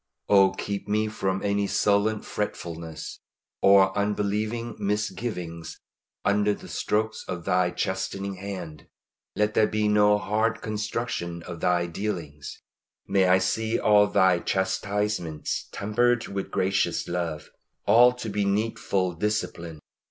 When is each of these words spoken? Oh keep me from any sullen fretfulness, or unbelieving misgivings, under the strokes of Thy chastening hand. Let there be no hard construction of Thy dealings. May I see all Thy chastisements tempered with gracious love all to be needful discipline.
Oh 0.27 0.49
keep 0.53 0.87
me 0.87 1.07
from 1.07 1.43
any 1.43 1.67
sullen 1.67 2.23
fretfulness, 2.23 3.19
or 3.61 3.95
unbelieving 3.95 4.75
misgivings, 4.79 5.79
under 6.25 6.55
the 6.55 6.67
strokes 6.67 7.23
of 7.27 7.45
Thy 7.45 7.69
chastening 7.69 8.37
hand. 8.37 8.87
Let 9.35 9.53
there 9.53 9.67
be 9.67 9.87
no 9.87 10.17
hard 10.17 10.59
construction 10.61 11.43
of 11.43 11.59
Thy 11.59 11.85
dealings. 11.85 12.63
May 13.05 13.27
I 13.27 13.37
see 13.37 13.77
all 13.77 14.07
Thy 14.07 14.39
chastisements 14.39 15.69
tempered 15.71 16.25
with 16.27 16.49
gracious 16.49 17.07
love 17.07 17.51
all 17.85 18.11
to 18.13 18.27
be 18.29 18.43
needful 18.43 19.13
discipline. 19.13 19.79